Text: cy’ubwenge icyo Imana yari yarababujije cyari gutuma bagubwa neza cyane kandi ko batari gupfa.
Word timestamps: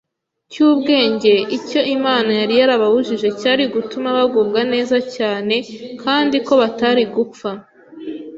cy’ubwenge 0.51 1.33
icyo 1.57 1.81
Imana 1.95 2.31
yari 2.39 2.53
yarababujije 2.61 3.27
cyari 3.39 3.63
gutuma 3.73 4.09
bagubwa 4.17 4.59
neza 4.73 4.97
cyane 5.15 5.55
kandi 6.03 6.35
ko 6.45 6.53
batari 6.61 7.03
gupfa. 7.15 7.49